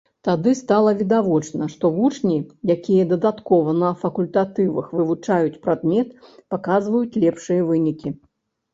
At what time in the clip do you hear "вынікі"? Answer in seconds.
7.73-8.09